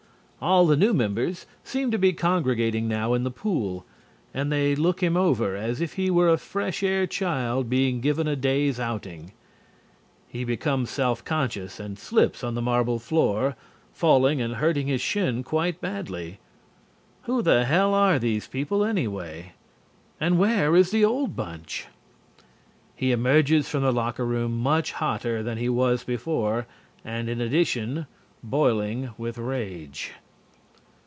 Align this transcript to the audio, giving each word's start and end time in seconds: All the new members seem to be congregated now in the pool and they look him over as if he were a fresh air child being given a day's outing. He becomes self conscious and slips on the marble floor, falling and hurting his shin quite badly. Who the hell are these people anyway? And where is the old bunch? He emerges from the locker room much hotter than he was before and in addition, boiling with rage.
All 0.43 0.65
the 0.65 0.75
new 0.75 0.91
members 0.91 1.45
seem 1.63 1.91
to 1.91 1.99
be 1.99 2.13
congregated 2.13 2.81
now 2.85 3.13
in 3.13 3.23
the 3.23 3.29
pool 3.29 3.85
and 4.33 4.51
they 4.51 4.73
look 4.73 5.03
him 5.03 5.15
over 5.15 5.55
as 5.55 5.79
if 5.81 5.93
he 5.93 6.09
were 6.09 6.29
a 6.29 6.37
fresh 6.39 6.81
air 6.81 7.05
child 7.05 7.69
being 7.69 8.01
given 8.01 8.27
a 8.27 8.35
day's 8.35 8.79
outing. 8.79 9.33
He 10.27 10.43
becomes 10.43 10.89
self 10.89 11.23
conscious 11.23 11.79
and 11.79 11.99
slips 11.99 12.43
on 12.43 12.55
the 12.55 12.59
marble 12.63 12.97
floor, 12.97 13.55
falling 13.93 14.41
and 14.41 14.55
hurting 14.55 14.87
his 14.87 14.99
shin 14.99 15.43
quite 15.43 15.79
badly. 15.79 16.39
Who 17.25 17.43
the 17.43 17.65
hell 17.65 17.93
are 17.93 18.17
these 18.17 18.47
people 18.47 18.83
anyway? 18.83 19.51
And 20.19 20.39
where 20.39 20.75
is 20.75 20.89
the 20.89 21.05
old 21.05 21.35
bunch? 21.35 21.85
He 22.95 23.11
emerges 23.11 23.69
from 23.69 23.83
the 23.83 23.93
locker 23.93 24.25
room 24.25 24.57
much 24.57 24.93
hotter 24.93 25.43
than 25.43 25.59
he 25.59 25.69
was 25.69 26.03
before 26.03 26.65
and 27.05 27.29
in 27.29 27.39
addition, 27.39 28.07
boiling 28.43 29.11
with 29.19 29.37
rage. 29.37 30.13